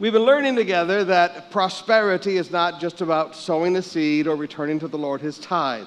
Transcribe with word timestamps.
We've 0.00 0.12
been 0.12 0.22
learning 0.22 0.56
together 0.56 1.04
that 1.04 1.52
prosperity 1.52 2.36
is 2.36 2.50
not 2.50 2.80
just 2.80 3.00
about 3.00 3.36
sowing 3.36 3.76
a 3.76 3.82
seed 3.82 4.26
or 4.26 4.34
returning 4.34 4.80
to 4.80 4.88
the 4.88 4.98
Lord 4.98 5.20
his 5.20 5.38
tithe. 5.38 5.86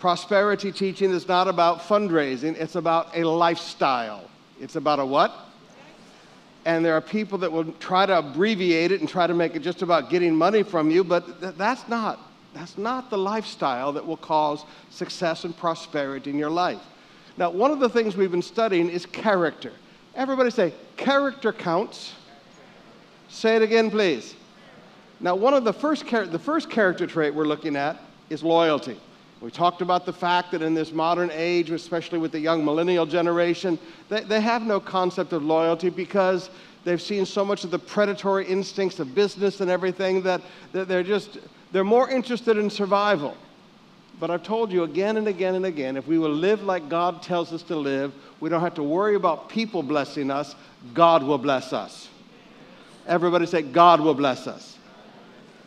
Prosperity 0.00 0.72
teaching 0.72 1.12
is 1.12 1.28
not 1.28 1.46
about 1.46 1.78
fundraising, 1.78 2.56
it's 2.56 2.74
about 2.74 3.16
a 3.16 3.22
lifestyle. 3.22 4.28
It's 4.60 4.74
about 4.74 4.98
a 4.98 5.06
what? 5.06 5.32
And 6.64 6.84
there 6.84 6.94
are 6.94 7.00
people 7.00 7.38
that 7.38 7.52
will 7.52 7.70
try 7.74 8.04
to 8.04 8.18
abbreviate 8.18 8.90
it 8.90 8.98
and 8.98 9.08
try 9.08 9.28
to 9.28 9.34
make 9.34 9.54
it 9.54 9.60
just 9.60 9.82
about 9.82 10.10
getting 10.10 10.34
money 10.34 10.64
from 10.64 10.90
you, 10.90 11.04
but 11.04 11.40
th- 11.40 11.54
that's 11.54 11.86
not. 11.86 12.18
That's 12.52 12.76
not 12.76 13.10
the 13.10 13.18
lifestyle 13.18 13.92
that 13.92 14.04
will 14.04 14.16
cause 14.16 14.64
success 14.90 15.44
and 15.44 15.56
prosperity 15.56 16.30
in 16.30 16.38
your 16.38 16.50
life. 16.50 16.82
Now, 17.36 17.50
one 17.50 17.70
of 17.70 17.78
the 17.78 17.88
things 17.88 18.16
we've 18.16 18.32
been 18.32 18.42
studying 18.42 18.90
is 18.90 19.06
character. 19.06 19.72
Everybody 20.16 20.50
say, 20.50 20.74
character 20.96 21.52
counts. 21.52 22.14
Say 23.30 23.56
it 23.56 23.62
again, 23.62 23.90
please. 23.90 24.34
Now, 25.20 25.36
one 25.36 25.54
of 25.54 25.64
the 25.64 25.72
first, 25.72 26.06
char- 26.06 26.26
the 26.26 26.38
first 26.38 26.68
character 26.68 27.06
trait 27.06 27.34
we're 27.34 27.46
looking 27.46 27.76
at 27.76 27.98
is 28.28 28.42
loyalty. 28.42 28.98
We 29.40 29.50
talked 29.50 29.80
about 29.80 30.04
the 30.04 30.12
fact 30.12 30.50
that 30.50 30.60
in 30.60 30.74
this 30.74 30.92
modern 30.92 31.30
age, 31.32 31.70
especially 31.70 32.18
with 32.18 32.32
the 32.32 32.40
young 32.40 32.64
millennial 32.64 33.06
generation, 33.06 33.78
they, 34.08 34.20
they 34.20 34.40
have 34.40 34.62
no 34.62 34.80
concept 34.80 35.32
of 35.32 35.42
loyalty 35.42 35.88
because 35.88 36.50
they've 36.84 37.00
seen 37.00 37.24
so 37.24 37.44
much 37.44 37.64
of 37.64 37.70
the 37.70 37.78
predatory 37.78 38.46
instincts 38.46 38.98
of 38.98 39.14
business 39.14 39.60
and 39.60 39.70
everything 39.70 40.22
that, 40.22 40.42
that 40.72 40.88
they're 40.88 41.02
just, 41.02 41.38
they're 41.72 41.84
more 41.84 42.10
interested 42.10 42.58
in 42.58 42.68
survival. 42.68 43.34
But 44.18 44.30
I've 44.30 44.42
told 44.42 44.70
you 44.70 44.82
again 44.82 45.16
and 45.16 45.28
again 45.28 45.54
and 45.54 45.64
again 45.64 45.96
if 45.96 46.06
we 46.06 46.18
will 46.18 46.34
live 46.34 46.62
like 46.62 46.90
God 46.90 47.22
tells 47.22 47.52
us 47.54 47.62
to 47.64 47.76
live, 47.76 48.12
we 48.40 48.50
don't 48.50 48.60
have 48.60 48.74
to 48.74 48.82
worry 48.82 49.14
about 49.14 49.48
people 49.48 49.82
blessing 49.82 50.30
us, 50.30 50.54
God 50.92 51.22
will 51.22 51.38
bless 51.38 51.72
us. 51.72 52.09
Everybody 53.06 53.46
say, 53.46 53.62
God 53.62 54.00
will 54.00 54.14
bless 54.14 54.46
us. 54.46 54.78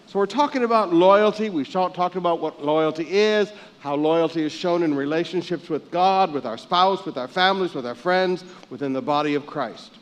So 0.08 0.20
we're 0.20 0.28
talking 0.28 0.64
about 0.64 0.94
loyalty. 0.94 1.50
We've 1.50 1.68
talked 1.68 2.16
about 2.16 2.40
what 2.40 2.64
loyalty 2.64 3.08
is, 3.10 3.52
how 3.80 3.96
loyalty 3.96 4.44
is 4.44 4.52
shown 4.52 4.84
in 4.84 4.94
relationships 4.94 5.70
with 5.70 5.90
God, 5.90 6.32
with 6.32 6.46
our 6.46 6.58
spouse, 6.58 7.04
with 7.04 7.18
our 7.18 7.28
families, 7.28 7.74
with 7.74 7.88
our 7.88 7.96
friends, 7.96 8.44
within 8.70 8.94
the 8.94 9.02
body 9.02 9.34
of 9.34 9.48
Christ. 9.48 9.98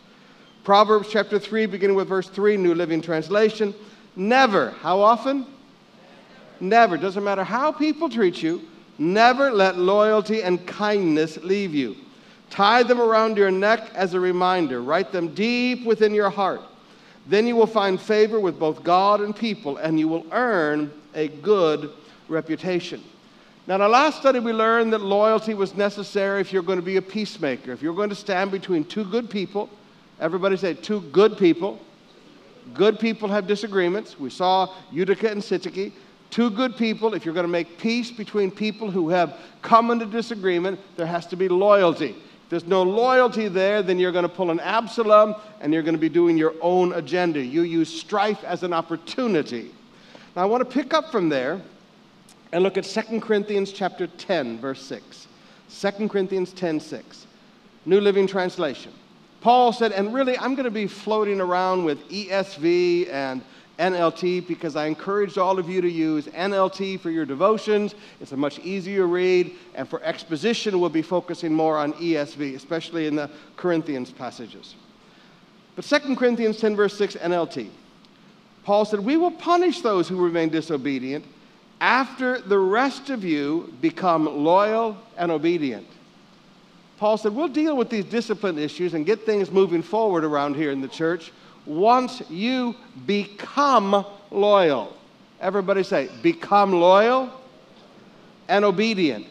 Proverbs 0.66 1.08
chapter 1.10 1.40
3, 1.40 1.66
beginning 1.66 1.96
with 1.96 2.10
verse 2.10 2.28
3, 2.28 2.58
New 2.58 2.76
Living 2.76 3.02
Translation. 3.02 3.74
Never, 4.16 4.72
how 4.82 5.00
often? 5.00 5.48
Never. 6.60 6.98
Doesn't 6.98 7.24
matter 7.24 7.44
how 7.44 7.72
people 7.72 8.10
treat 8.10 8.44
you, 8.44 8.62
never 8.98 9.50
let 9.50 9.78
loyalty 9.78 10.44
and 10.44 10.68
kindness 10.68 11.38
leave 11.38 11.74
you. 11.74 11.96
Tie 12.50 12.84
them 12.84 13.00
around 13.00 13.38
your 13.38 13.50
neck 13.50 13.90
as 13.96 14.14
a 14.14 14.20
reminder, 14.20 14.82
write 14.82 15.14
them 15.14 15.34
deep 15.34 15.86
within 15.86 16.14
your 16.14 16.30
heart. 16.30 16.62
Then 17.28 17.48
you 17.48 17.56
will 17.56 17.68
find 17.68 18.00
favor 18.00 18.40
with 18.40 18.58
both 18.58 18.84
God 18.84 19.22
and 19.22 19.36
people, 19.36 19.78
and 19.78 20.00
you 20.00 20.08
will 20.08 20.26
earn 20.32 20.92
a 21.14 21.28
good 21.28 21.92
reputation. 22.28 23.02
Now, 23.68 23.76
in 23.76 23.82
our 23.82 23.90
last 23.90 24.18
study, 24.18 24.40
we 24.40 24.54
learned 24.54 24.92
that 24.94 25.02
loyalty 25.02 25.54
was 25.54 25.76
necessary 25.76 26.42
if 26.42 26.52
you're 26.52 26.64
going 26.64 26.80
to 26.80 26.86
be 26.86 26.98
a 26.98 27.02
peacemaker. 27.02 27.72
If 27.72 27.82
you're 27.82 27.94
going 27.94 28.10
to 28.10 28.16
stand 28.16 28.52
between 28.52 28.84
two 28.86 29.06
good 29.06 29.30
people, 29.30 29.70
everybody 30.20 30.58
say 30.58 30.74
two 30.74 31.02
good 31.02 31.38
people. 31.38 31.80
Good 32.74 33.00
people 33.00 33.30
have 33.30 33.48
disagreements. 33.48 34.20
We 34.20 34.30
saw 34.30 34.74
Euodia 34.92 35.32
and 35.32 35.42
Syntyche. 35.42 35.92
Two 36.32 36.50
good 36.50 36.78
people, 36.78 37.14
if 37.14 37.26
you're 37.26 37.34
going 37.34 37.46
to 37.46 37.52
make 37.52 37.78
peace 37.78 38.10
between 38.10 38.50
people 38.50 38.90
who 38.90 39.10
have 39.10 39.38
come 39.62 39.92
into 39.92 40.06
disagreement, 40.06 40.80
there 40.96 41.06
has 41.06 41.28
to 41.28 41.36
be 41.36 41.50
loyalty 41.50 42.16
there's 42.52 42.68
no 42.68 42.84
loyalty 42.84 43.48
there, 43.48 43.82
then 43.82 43.98
you're 43.98 44.12
going 44.12 44.24
to 44.24 44.30
pull 44.30 44.52
an 44.52 44.60
Absalom 44.60 45.36
and 45.62 45.74
you're 45.74 45.84
going 45.84 45.96
to 45.96 46.00
be 46.00 46.10
doing 46.10 46.38
your 46.38 46.54
own 46.60 46.92
agenda. 46.92 47.42
You 47.42 47.62
use 47.62 47.88
strife 47.88 48.44
as 48.44 48.64
an 48.64 48.74
opportunity. 48.74 49.72
Now 50.36 50.42
I 50.42 50.46
want 50.46 50.60
to 50.60 50.70
pick 50.70 50.94
up 50.94 51.14
from 51.14 51.30
there 51.30 51.62
and 52.52 52.62
look 52.62 52.78
at 52.78 52.84
2 52.84 53.22
Corinthians 53.22 53.72
chapter 53.72 54.06
10 54.06 54.60
verse 54.60 54.82
6. 54.82 55.28
2 55.80 56.10
Corinthians 56.10 56.52
10 56.52 56.82
6. 56.82 57.26
New 57.86 58.02
Living 58.02 58.28
Translation. 58.28 58.92
Paul 59.40 59.72
said, 59.72 59.94
and 59.94 60.14
really 60.14 60.38
I'm 60.38 60.54
going 60.54 60.66
to 60.66 60.72
be 60.72 60.88
floating 60.88 61.40
around 61.40 61.86
with 61.86 62.06
ESV 62.10 63.14
and 63.14 63.42
NLT 63.82 64.48
because 64.48 64.76
I 64.76 64.86
encouraged 64.86 65.40
all 65.40 65.58
of 65.58 65.68
you 65.68 65.82
to 65.82 65.90
use 65.90 66.28
NLT 66.28 67.00
for 67.00 67.10
your 67.10 67.26
devotions. 67.26 67.96
It's 68.20 68.32
a 68.32 68.38
much 68.38 68.60
easier 68.60 69.08
read. 69.08 69.56
And 69.74 69.90
for 69.90 70.02
exposition, 70.04 70.80
we'll 70.80 70.92
be 70.92 71.02
focusing 71.02 71.52
more 71.52 71.78
on 71.78 71.94
ESV, 71.94 72.56
especially 72.56 73.08
in 73.08 73.16
the 73.16 73.30
Corinthians 73.58 74.12
passages. 74.12 74.76
But 75.76 75.86
2 75.86 76.16
Corinthians 76.16 76.60
10, 76.60 76.76
verse 76.76 76.96
6, 76.96 77.16
NLT. 77.16 77.70
Paul 78.64 78.86
said, 78.86 79.00
We 79.00 79.18
will 79.18 79.32
punish 79.32 79.82
those 79.82 80.08
who 80.08 80.24
remain 80.24 80.50
disobedient 80.50 81.26
after 81.80 82.40
the 82.40 82.60
rest 82.60 83.10
of 83.10 83.24
you 83.24 83.74
become 83.82 84.44
loyal 84.44 84.96
and 85.18 85.32
obedient. 85.32 85.88
Paul 87.00 87.18
said, 87.18 87.34
We'll 87.34 87.48
deal 87.48 87.76
with 87.76 87.90
these 87.90 88.06
discipline 88.06 88.60
issues 88.60 88.94
and 88.94 89.08
get 89.08 89.26
things 89.26 89.50
moving 89.50 89.82
forward 89.82 90.24
around 90.24 90.56
here 90.56 90.70
in 90.70 90.82
the 90.82 90.88
church 90.88 91.32
once 91.66 92.22
you 92.30 92.76
become 93.06 94.06
loyal. 94.30 94.96
Everybody 95.40 95.84
say, 95.84 96.10
become 96.22 96.72
loyal 96.72 97.32
and 98.48 98.66
obedient. 98.66 99.28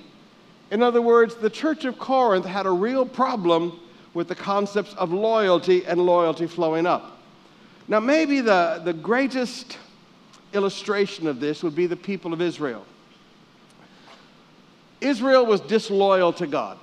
In 0.71 0.83
other 0.83 1.03
words, 1.03 1.35
the 1.35 1.51
church 1.51 1.85
of 1.85 1.99
Corinth 1.99 2.47
had 2.47 2.67
a 2.67 2.71
real 2.71 3.05
problem 3.05 3.81
with 4.15 4.29
the 4.29 4.35
concepts 4.35 4.95
of 4.95 5.13
loyalty 5.13 5.85
and 5.85 6.01
loyalty 6.01 6.47
flowing 6.47 6.87
up. 6.87 7.19
Now, 7.89 8.01
maybe 8.01 8.41
the, 8.41 8.81
the 8.85 8.93
greatest 8.93 9.79
illustration 10.53 11.27
of 11.27 11.41
this 11.41 11.63
would 11.63 11.75
be 11.75 11.87
the 11.87 11.97
people 11.97 12.33
of 12.33 12.41
Israel. 12.41 12.85
Israel 15.01 15.47
was 15.47 15.61
disloyal 15.61 16.33
to 16.35 16.47
God. 16.47 16.79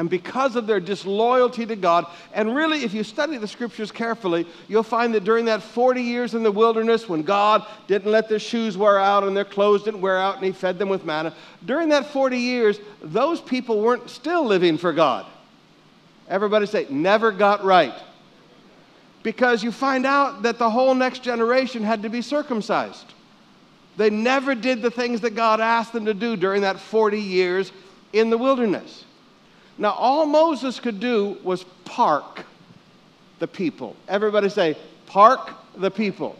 And 0.00 0.08
because 0.08 0.56
of 0.56 0.66
their 0.66 0.80
disloyalty 0.80 1.66
to 1.66 1.76
God, 1.76 2.06
and 2.32 2.56
really, 2.56 2.84
if 2.84 2.94
you 2.94 3.04
study 3.04 3.36
the 3.36 3.46
scriptures 3.46 3.92
carefully, 3.92 4.46
you'll 4.66 4.82
find 4.82 5.12
that 5.12 5.24
during 5.24 5.44
that 5.44 5.62
40 5.62 6.00
years 6.00 6.32
in 6.32 6.42
the 6.42 6.50
wilderness, 6.50 7.06
when 7.06 7.22
God 7.22 7.66
didn't 7.86 8.10
let 8.10 8.26
their 8.26 8.38
shoes 8.38 8.78
wear 8.78 8.98
out 8.98 9.24
and 9.24 9.36
their 9.36 9.44
clothes 9.44 9.82
didn't 9.82 10.00
wear 10.00 10.16
out 10.16 10.36
and 10.36 10.44
He 10.46 10.52
fed 10.52 10.78
them 10.78 10.88
with 10.88 11.04
manna, 11.04 11.34
during 11.66 11.90
that 11.90 12.06
40 12.06 12.38
years, 12.38 12.80
those 13.02 13.42
people 13.42 13.82
weren't 13.82 14.08
still 14.08 14.42
living 14.42 14.78
for 14.78 14.94
God. 14.94 15.26
Everybody 16.28 16.64
say, 16.64 16.86
never 16.88 17.30
got 17.30 17.62
right. 17.62 17.92
Because 19.22 19.62
you 19.62 19.70
find 19.70 20.06
out 20.06 20.44
that 20.44 20.58
the 20.58 20.70
whole 20.70 20.94
next 20.94 21.22
generation 21.22 21.82
had 21.82 22.04
to 22.04 22.08
be 22.08 22.22
circumcised. 22.22 23.12
They 23.98 24.08
never 24.08 24.54
did 24.54 24.80
the 24.80 24.90
things 24.90 25.20
that 25.20 25.34
God 25.34 25.60
asked 25.60 25.92
them 25.92 26.06
to 26.06 26.14
do 26.14 26.38
during 26.38 26.62
that 26.62 26.80
40 26.80 27.20
years 27.20 27.70
in 28.14 28.30
the 28.30 28.38
wilderness. 28.38 29.04
Now, 29.80 29.92
all 29.92 30.26
Moses 30.26 30.78
could 30.78 31.00
do 31.00 31.38
was 31.42 31.64
park 31.86 32.44
the 33.38 33.48
people. 33.48 33.96
Everybody 34.08 34.50
say, 34.50 34.76
park 35.06 35.54
the 35.74 35.90
people. 35.90 36.36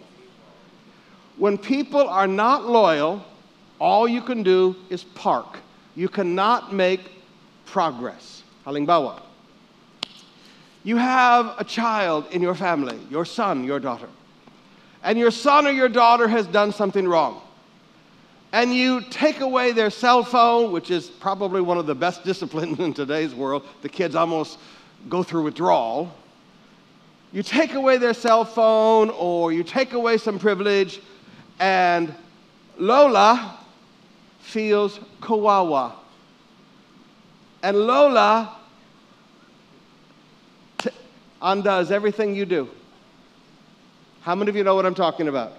When 1.38 1.56
people 1.56 2.06
are 2.06 2.26
not 2.26 2.66
loyal, 2.68 3.24
all 3.78 4.06
you 4.06 4.20
can 4.20 4.42
do 4.42 4.76
is 4.90 5.04
park. 5.04 5.56
You 5.96 6.06
cannot 6.10 6.74
make 6.74 7.00
progress. 7.64 8.42
Halimbawa. 8.66 9.22
You 10.84 10.98
have 10.98 11.54
a 11.56 11.64
child 11.64 12.26
in 12.32 12.42
your 12.42 12.54
family, 12.54 12.98
your 13.08 13.24
son, 13.24 13.64
your 13.64 13.80
daughter, 13.80 14.08
and 15.02 15.18
your 15.18 15.30
son 15.30 15.66
or 15.66 15.70
your 15.70 15.88
daughter 15.88 16.28
has 16.28 16.46
done 16.46 16.72
something 16.72 17.08
wrong 17.08 17.40
and 18.52 18.74
you 18.74 19.00
take 19.10 19.40
away 19.40 19.72
their 19.72 19.90
cell 19.90 20.24
phone, 20.24 20.72
which 20.72 20.90
is 20.90 21.08
probably 21.08 21.60
one 21.60 21.78
of 21.78 21.86
the 21.86 21.94
best 21.94 22.24
disciplines 22.30 22.78
in 22.78 22.92
today's 22.92 23.34
world, 23.34 23.66
the 23.82 23.88
kids 23.88 24.14
almost 24.14 24.58
go 25.08 25.22
through 25.22 25.44
withdrawal. 25.44 26.12
You 27.32 27.42
take 27.42 27.74
away 27.74 27.96
their 27.96 28.14
cell 28.14 28.44
phone 28.44 29.10
or 29.10 29.52
you 29.52 29.62
take 29.62 29.92
away 29.92 30.16
some 30.18 30.38
privilege, 30.38 31.00
and 31.60 32.12
Lola 32.76 33.56
feels 34.40 34.98
kawawa. 35.20 35.92
And 37.62 37.76
Lola 37.76 38.56
t- 40.78 40.90
undoes 41.40 41.92
everything 41.92 42.34
you 42.34 42.46
do. 42.46 42.68
How 44.22 44.34
many 44.34 44.48
of 44.48 44.56
you 44.56 44.64
know 44.64 44.74
what 44.74 44.86
I'm 44.86 44.94
talking 44.94 45.28
about? 45.28 45.52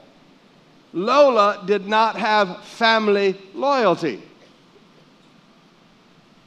Lola 0.94 1.64
did 1.66 1.88
not 1.88 2.16
have 2.18 2.64
family 2.66 3.38
loyalty. 3.54 4.22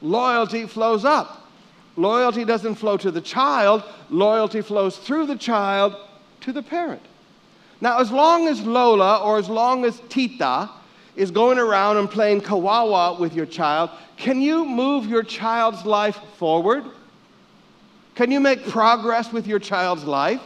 Loyalty 0.01 0.67
flows 0.67 1.03
up. 1.03 1.47
Loyalty 1.97 2.43
doesn't 2.43 2.75
flow 2.75 2.97
to 2.97 3.09
the 3.09 3.21
child, 3.21 3.83
loyalty 4.09 4.61
flows 4.61 4.97
through 4.97 5.27
the 5.27 5.37
child 5.37 5.95
to 6.41 6.51
the 6.51 6.61
parent. 6.61 7.01
Now, 7.79 7.99
as 7.99 8.11
long 8.11 8.47
as 8.47 8.61
Lola 8.61 9.23
or 9.23 9.37
as 9.37 9.49
long 9.49 9.85
as 9.85 10.01
Tita 10.09 10.69
is 11.15 11.31
going 11.31 11.57
around 11.57 11.97
and 11.97 12.09
playing 12.09 12.41
kawawa 12.41 13.17
with 13.19 13.33
your 13.33 13.45
child, 13.45 13.89
can 14.17 14.41
you 14.41 14.65
move 14.65 15.05
your 15.07 15.23
child's 15.23 15.85
life 15.85 16.19
forward? 16.37 16.83
Can 18.15 18.31
you 18.31 18.39
make 18.39 18.67
progress 18.67 19.31
with 19.31 19.47
your 19.47 19.59
child's 19.59 20.03
life? 20.03 20.41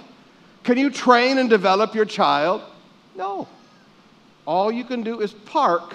Can 0.64 0.78
you 0.78 0.90
train 0.90 1.38
and 1.38 1.50
develop 1.50 1.96
your 1.96 2.06
child? 2.06 2.62
No. 3.16 3.48
All 4.50 4.72
you 4.72 4.84
can 4.84 5.04
do 5.04 5.22
is 5.22 5.32
park 5.32 5.94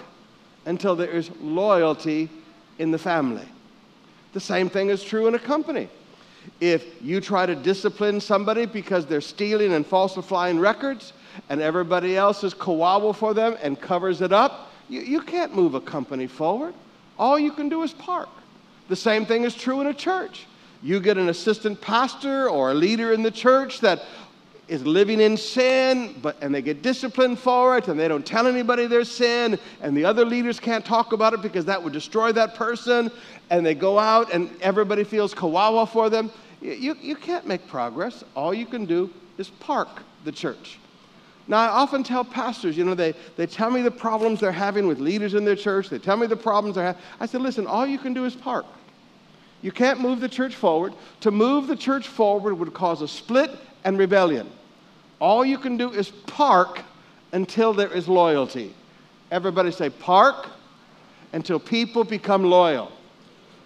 until 0.65 0.95
there 0.95 1.11
is 1.11 1.29
loyalty 1.41 2.29
in 2.79 2.93
the 2.93 2.99
family. 2.99 3.49
The 4.33 4.39
same 4.39 4.69
thing 4.69 4.91
is 4.91 5.03
true 5.03 5.27
in 5.27 5.35
a 5.35 5.41
company. 5.41 5.89
If 6.61 7.03
you 7.03 7.21
try 7.21 7.47
to 7.47 7.57
discipline 7.57 8.21
somebody 8.21 8.65
because 8.65 9.07
they're 9.07 9.21
stealing 9.21 9.73
and 9.73 9.85
falsifying 9.85 10.61
records, 10.61 11.15
and 11.49 11.61
everybody 11.61 12.17
else 12.17 12.45
is 12.45 12.55
kawawa 12.55 13.17
for 13.17 13.35
them 13.35 13.57
and 13.61 13.81
covers 13.81 14.21
it 14.21 14.33
up, 14.33 14.71
you, 14.89 15.01
you 15.01 15.21
can't 15.21 15.53
move 15.53 15.75
a 15.75 15.81
company 15.81 16.29
forward. 16.29 16.75
All 17.19 17.37
you 17.37 17.51
can 17.51 17.69
do 17.69 17.83
is 17.83 17.93
park. 17.93 18.29
The 18.87 18.95
same 18.95 19.27
thing 19.27 19.43
is 19.43 19.57
true 19.57 19.81
in 19.81 19.89
a 19.89 19.95
church. 19.95 20.47
You 20.81 21.01
get 21.01 21.19
an 21.19 21.29
assistant 21.29 21.81
pastor 21.81 22.49
or 22.49 22.71
a 22.71 22.75
leader 22.75 23.13
in 23.13 23.25
the 23.25 23.33
church 23.33 23.81
that 23.81 24.05
is 24.69 24.87
living 24.87 25.21
in 25.21 25.37
sin, 25.37 26.15
but 26.23 26.37
and 26.41 26.55
they 26.55 26.63
get 26.63 26.83
disciplined 26.83 27.39
for 27.39 27.77
it, 27.77 27.89
and 27.89 27.99
they 27.99 28.09
don't 28.09 28.25
tell 28.25 28.47
anybody 28.47 28.87
their 28.87 29.05
sin, 29.05 29.59
and 29.83 29.97
the 29.97 30.05
other 30.05 30.25
leaders 30.25 30.59
can't 30.59 30.85
talk 30.85 31.13
about 31.13 31.35
it 31.35 31.43
because 31.43 31.65
that 31.67 31.83
would 31.83 31.93
destroy 31.93 32.33
that 32.33 32.55
person, 32.55 33.11
and 33.51 33.65
they 33.65 33.75
go 33.75 33.99
out 33.99 34.33
and 34.33 34.51
everybody 34.61 35.05
feels 35.05 35.35
kawawa 35.35 35.89
for 35.89 36.09
them. 36.09 36.31
You, 36.61 36.97
you 37.01 37.15
can't 37.15 37.47
make 37.47 37.69
progress. 37.69 38.25
All 38.35 38.55
you 38.55 38.65
can 38.65 38.87
do 38.87 39.11
is 39.37 39.51
park 39.51 40.03
the 40.25 40.33
church. 40.33 40.79
Now, 41.47 41.59
I 41.59 41.69
often 41.69 42.03
tell 42.03 42.25
pastors, 42.25 42.77
you 42.77 42.85
know, 42.85 42.95
they, 42.95 43.15
they 43.37 43.47
tell 43.47 43.71
me 43.71 43.83
the 43.83 43.91
problems 43.91 44.41
they're 44.41 44.51
having 44.51 44.87
with 44.87 44.99
leaders 44.99 45.35
in 45.35 45.45
their 45.45 45.57
church. 45.57 45.91
They 45.91 45.99
tell 45.99 46.17
me 46.17 46.27
the 46.27 46.37
problems 46.37 46.77
they're 46.77 46.87
having. 46.87 47.03
I 47.21 47.27
said, 47.27 47.43
listen, 47.43 47.67
all 47.67 47.87
you 47.87 47.99
can 47.99 48.15
do 48.15 48.25
is 48.25 48.35
park. 48.35 48.65
You 49.65 49.73
can't 49.73 49.99
move 49.99 50.21
the 50.21 50.29
church 50.29 50.55
forward. 50.55 50.93
To 51.23 51.31
move 51.31 51.69
the 51.69 51.75
church 51.75 52.07
forward 52.07 52.53
would 52.59 52.75
cause 52.75 53.01
a 53.01 53.09
split 53.09 53.51
and 53.83 53.99
rebellion. 53.99 54.47
All 55.21 55.43
you 55.43 55.57
can 55.57 55.79
do 55.79 55.91
is 55.91 56.11
park 56.11 56.83
until 57.33 57.73
there 57.73 57.91
is 57.91 58.07
loyalty. 58.07 58.75
Everybody 59.31 59.71
say, 59.71 59.89
park 59.89 60.51
until 61.33 61.59
people 61.59 62.05
become 62.05 62.45
loyal. 62.45 62.93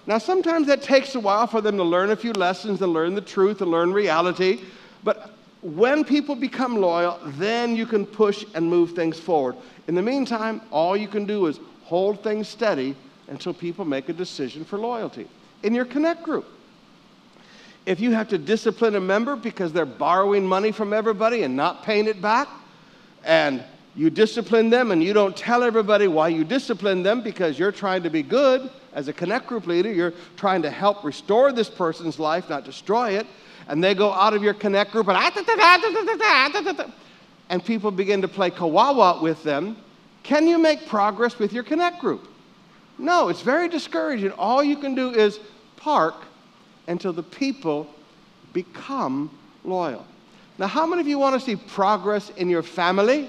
Now, 0.06 0.18
sometimes 0.18 0.68
that 0.68 0.82
takes 0.82 1.16
a 1.16 1.20
while 1.20 1.48
for 1.48 1.60
them 1.60 1.76
to 1.78 1.82
learn 1.82 2.10
a 2.10 2.16
few 2.16 2.32
lessons 2.32 2.80
and 2.80 2.92
learn 2.92 3.16
the 3.16 3.20
truth 3.20 3.60
and 3.60 3.68
learn 3.68 3.92
reality. 3.92 4.60
But 5.02 5.32
when 5.62 6.04
people 6.04 6.36
become 6.36 6.76
loyal, 6.76 7.18
then 7.24 7.74
you 7.74 7.86
can 7.86 8.06
push 8.06 8.44
and 8.54 8.70
move 8.70 8.92
things 8.92 9.18
forward. 9.18 9.56
In 9.88 9.96
the 9.96 10.02
meantime, 10.02 10.60
all 10.70 10.96
you 10.96 11.08
can 11.08 11.26
do 11.26 11.46
is 11.46 11.58
hold 11.82 12.22
things 12.22 12.46
steady 12.46 12.94
until 13.26 13.52
people 13.52 13.84
make 13.84 14.08
a 14.08 14.12
decision 14.12 14.64
for 14.64 14.78
loyalty. 14.78 15.26
In 15.62 15.74
your 15.74 15.84
Connect 15.84 16.22
group, 16.22 16.46
if 17.86 18.00
you 18.00 18.12
have 18.12 18.28
to 18.28 18.38
discipline 18.38 18.94
a 18.96 19.00
member 19.00 19.34
because 19.34 19.72
they're 19.72 19.86
borrowing 19.86 20.46
money 20.46 20.72
from 20.72 20.92
everybody 20.92 21.42
and 21.42 21.56
not 21.56 21.82
paying 21.82 22.06
it 22.06 22.20
back, 22.20 22.48
and 23.24 23.64
you 23.96 24.10
discipline 24.10 24.70
them 24.70 24.92
and 24.92 25.02
you 25.02 25.12
don't 25.12 25.36
tell 25.36 25.62
everybody 25.62 26.06
why 26.06 26.28
you 26.28 26.44
discipline 26.44 27.02
them 27.02 27.20
because 27.20 27.58
you're 27.58 27.72
trying 27.72 28.02
to 28.04 28.10
be 28.10 28.22
good 28.22 28.70
as 28.92 29.08
a 29.08 29.12
Connect 29.12 29.46
group 29.46 29.66
leader, 29.66 29.92
you're 29.92 30.14
trying 30.36 30.62
to 30.62 30.70
help 30.70 31.02
restore 31.02 31.52
this 31.52 31.68
person's 31.68 32.18
life, 32.18 32.48
not 32.48 32.64
destroy 32.64 33.10
it, 33.10 33.26
and 33.66 33.82
they 33.82 33.94
go 33.94 34.12
out 34.12 34.34
of 34.34 34.42
your 34.42 34.54
Connect 34.54 34.92
group 34.92 35.08
and, 35.08 35.16
and 37.48 37.64
people 37.64 37.90
begin 37.90 38.22
to 38.22 38.28
play 38.28 38.50
kawawa 38.50 39.20
with 39.20 39.42
them, 39.42 39.76
can 40.22 40.46
you 40.46 40.58
make 40.58 40.86
progress 40.86 41.38
with 41.38 41.52
your 41.52 41.62
Connect 41.62 42.00
group? 42.00 42.28
No, 42.98 43.28
it's 43.28 43.42
very 43.42 43.68
discouraging. 43.68 44.32
All 44.32 44.62
you 44.62 44.76
can 44.76 44.94
do 44.94 45.10
is 45.10 45.38
park 45.76 46.14
until 46.88 47.12
the 47.12 47.22
people 47.22 47.88
become 48.52 49.30
loyal. 49.64 50.04
Now, 50.58 50.66
how 50.66 50.86
many 50.86 51.00
of 51.00 51.06
you 51.06 51.18
want 51.18 51.40
to 51.40 51.44
see 51.44 51.54
progress 51.54 52.30
in 52.30 52.48
your 52.48 52.64
family? 52.64 53.28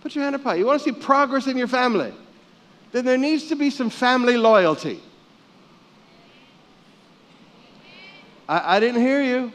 Put 0.00 0.14
your 0.14 0.24
hand 0.24 0.34
up 0.34 0.42
high. 0.42 0.56
You 0.56 0.66
want 0.66 0.82
to 0.82 0.92
see 0.92 0.98
progress 0.98 1.46
in 1.46 1.56
your 1.56 1.68
family? 1.68 2.12
Then 2.90 3.04
there 3.04 3.18
needs 3.18 3.48
to 3.48 3.56
be 3.56 3.70
some 3.70 3.90
family 3.90 4.36
loyalty. 4.36 5.00
I, 8.48 8.76
I 8.76 8.80
didn't 8.80 9.00
hear 9.00 9.22
you. 9.22 9.52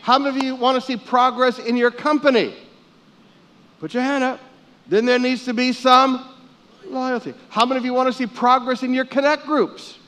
How 0.00 0.18
many 0.18 0.38
of 0.38 0.42
you 0.42 0.54
want 0.54 0.76
to 0.76 0.80
see 0.80 0.96
progress 0.96 1.58
in 1.58 1.76
your 1.76 1.90
company? 1.90 2.54
Put 3.80 3.92
your 3.92 4.02
hand 4.02 4.24
up. 4.24 4.40
Then 4.86 5.04
there 5.04 5.18
needs 5.18 5.44
to 5.44 5.52
be 5.52 5.72
some 5.72 6.26
loyalty. 6.90 7.34
How 7.48 7.66
many 7.66 7.78
of 7.78 7.84
you 7.84 7.94
want 7.94 8.08
to 8.08 8.12
see 8.12 8.26
progress 8.26 8.82
in 8.82 8.94
your 8.94 9.04
connect 9.04 9.44
groups? 9.44 9.98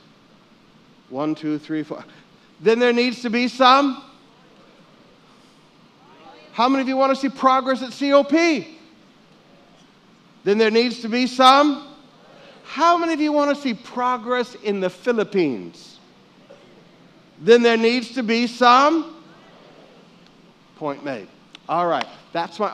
One, 1.09 1.35
two, 1.35 1.57
three, 1.57 1.83
four 1.83 2.03
then 2.61 2.79
there 2.79 2.93
needs 2.93 3.21
to 3.21 3.29
be 3.29 3.47
some. 3.47 4.03
How 6.51 6.67
many 6.67 6.81
of 6.81 6.87
you 6.89 6.97
want 6.97 7.15
to 7.15 7.19
see 7.19 7.29
progress 7.29 7.81
at 7.81 7.97
COP? 7.97 8.31
Then 10.43 10.57
there 10.57 10.71
needs 10.71 10.99
to 11.01 11.09
be 11.09 11.25
some. 11.25 11.87
How 12.63 12.97
many 12.97 13.13
of 13.13 13.21
you 13.21 13.31
want 13.31 13.55
to 13.55 13.61
see 13.61 13.73
progress 13.73 14.55
in 14.55 14.79
the 14.79 14.89
Philippines? 14.89 15.99
Then 17.39 17.63
there 17.63 17.77
needs 17.77 18.11
to 18.15 18.23
be 18.23 18.45
some. 18.45 19.23
Point 20.75 21.03
made. 21.03 21.27
All 21.67 21.87
right, 21.87 22.05
that's 22.33 22.59
my 22.59 22.69